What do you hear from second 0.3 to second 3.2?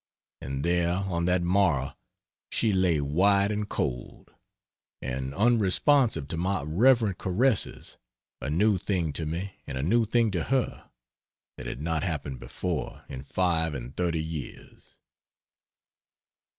And there, on that morrow, she lay